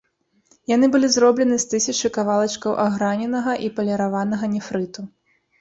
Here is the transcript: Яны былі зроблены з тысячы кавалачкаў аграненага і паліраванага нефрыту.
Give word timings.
Яны 0.71 0.87
былі 0.95 1.09
зроблены 1.15 1.59
з 1.63 1.67
тысячы 1.73 2.11
кавалачкаў 2.17 2.79
аграненага 2.87 3.53
і 3.67 3.73
паліраванага 3.77 4.45
нефрыту. 4.57 5.01